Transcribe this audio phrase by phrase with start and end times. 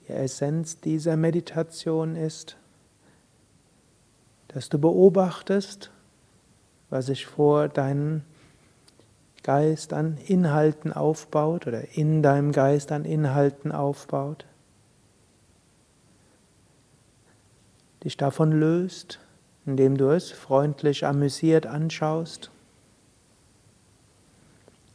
[0.00, 2.56] Die Essenz dieser Meditation ist,
[4.54, 5.90] dass du beobachtest,
[6.88, 8.24] was sich vor deinen
[9.42, 14.46] Geist an Inhalten aufbaut oder in deinem Geist an Inhalten aufbaut,
[18.04, 19.18] dich davon löst,
[19.66, 22.52] indem du es freundlich amüsiert anschaust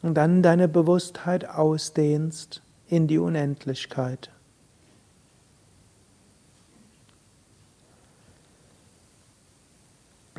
[0.01, 4.31] und dann deine Bewusstheit ausdehnst in die Unendlichkeit.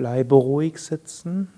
[0.00, 1.52] Bleibe ruhig sitzen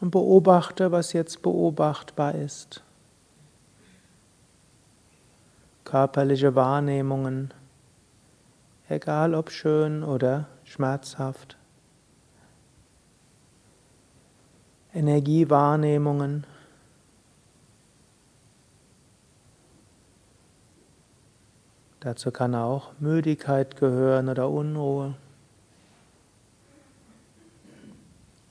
[0.00, 2.84] und beobachte, was jetzt beobachtbar ist.
[5.82, 7.52] Körperliche Wahrnehmungen,
[8.88, 11.56] egal ob schön oder schmerzhaft.
[14.94, 16.46] Energiewahrnehmungen.
[21.98, 25.16] Dazu kann auch Müdigkeit gehören oder Unruhe.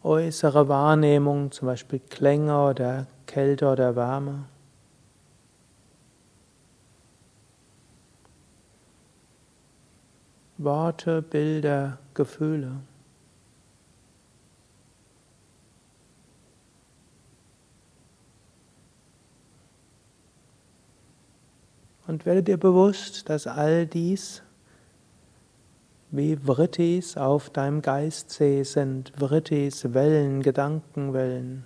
[0.07, 4.45] Äußere Wahrnehmung, zum Beispiel Klänge oder Kälte oder Wärme.
[10.57, 12.71] Worte, Bilder, Gefühle.
[22.07, 24.41] Und werde dir bewusst, dass all dies
[26.09, 31.65] wie Vrittis auf deinem Geistsee sind, Vrittis, Wellen, Gedankenwellen.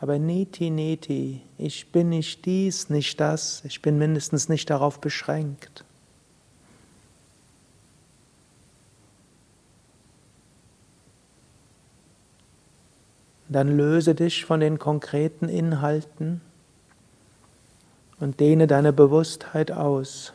[0.00, 5.84] Aber neti neti, ich bin nicht dies, nicht das, ich bin mindestens nicht darauf beschränkt.
[13.48, 16.42] Dann löse dich von den konkreten Inhalten
[18.20, 20.32] und dehne deine Bewusstheit aus.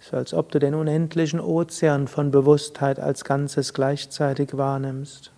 [0.00, 5.32] Ist, als ob du den unendlichen Ozean von Bewusstheit als Ganzes gleichzeitig wahrnimmst.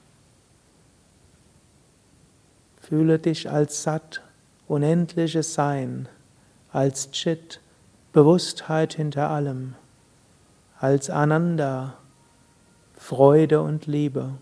[2.80, 4.22] Fühle dich als Sat,
[4.66, 6.08] unendliches Sein,
[6.72, 7.60] als Chit,
[8.12, 9.74] Bewusstheit hinter allem,
[10.78, 11.94] als Ananda,
[12.96, 14.32] Freude und Liebe.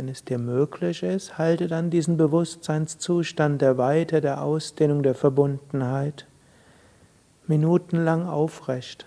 [0.00, 6.26] Wenn es dir möglich ist, halte dann diesen Bewusstseinszustand der Weite, der Ausdehnung, der Verbundenheit
[7.46, 9.04] minutenlang aufrecht.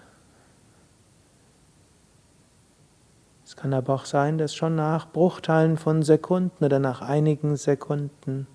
[3.44, 8.46] Es kann aber auch sein, dass schon nach Bruchteilen von Sekunden oder nach einigen Sekunden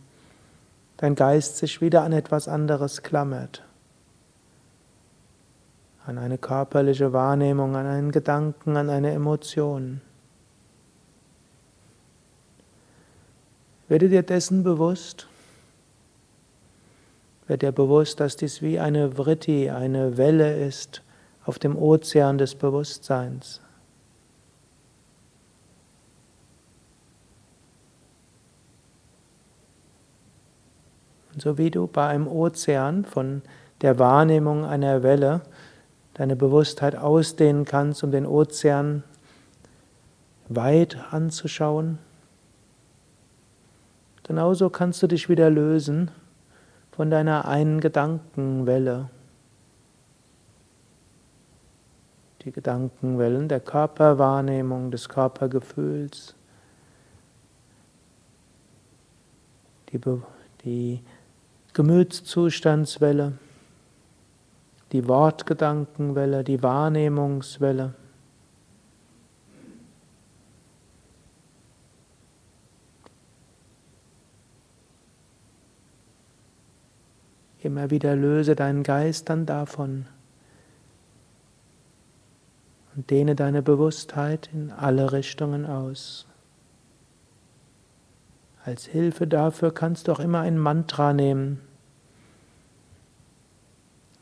[0.96, 3.64] dein Geist sich wieder an etwas anderes klammert.
[6.06, 10.02] An eine körperliche Wahrnehmung, an einen Gedanken, an eine Emotion.
[13.88, 15.28] Werde dir dessen bewusst.
[17.46, 21.02] wird dir bewusst, dass dies wie eine Vritti, eine Welle ist
[21.46, 23.62] auf dem Ozean des Bewusstseins.
[31.32, 33.40] Und so wie du bei einem Ozean von
[33.80, 35.40] der Wahrnehmung einer Welle
[36.12, 39.04] deine Bewusstheit ausdehnen kannst, um den Ozean
[40.48, 41.98] weit anzuschauen,
[44.28, 46.12] genauso kannst du dich wieder lösen
[46.92, 49.10] von deiner einen Gedankenwelle.
[52.42, 56.34] Die Gedankenwellen der Körperwahrnehmung, des Körpergefühls,
[59.90, 60.00] die,
[60.64, 61.02] die
[61.72, 63.32] Gemütszustandswelle,
[64.92, 67.94] die Wortgedankenwelle, die Wahrnehmungswelle.
[77.62, 80.06] Immer wieder löse deinen Geist dann davon
[82.94, 86.26] und dehne deine Bewusstheit in alle Richtungen aus.
[88.64, 91.60] Als Hilfe dafür kannst du auch immer ein Mantra nehmen.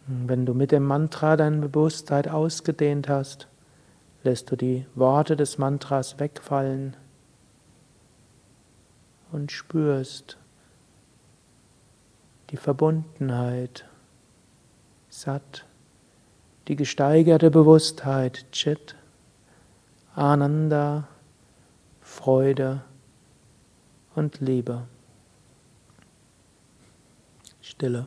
[0.07, 3.49] Wenn du mit dem Mantra deine Bewusstheit ausgedehnt hast,
[4.23, 6.97] lässt du die Worte des Mantras wegfallen
[9.33, 10.39] und spürst
[12.51, 13.85] die Verbundenheit,
[15.09, 15.65] Sat,
[16.69, 18.97] die gesteigerte Bewusstheit, Chit,
[20.15, 21.09] Ananda,
[22.01, 22.83] Freude
[24.15, 24.87] und Liebe.
[27.61, 28.07] Stille.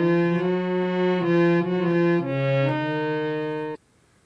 [0.00, 1.79] Thank you.